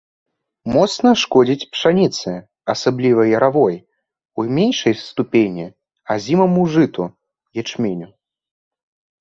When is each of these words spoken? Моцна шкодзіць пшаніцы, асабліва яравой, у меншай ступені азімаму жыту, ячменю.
Моцна 0.75 1.09
шкодзіць 1.23 1.67
пшаніцы, 1.73 2.31
асабліва 2.73 3.25
яравой, 3.37 3.75
у 4.39 4.47
меншай 4.55 4.93
ступені 5.05 5.65
азімаму 6.15 6.61
жыту, 6.73 7.03
ячменю. 7.65 8.07